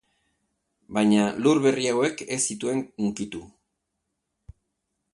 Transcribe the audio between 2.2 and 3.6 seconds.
ez zituen hunkitu.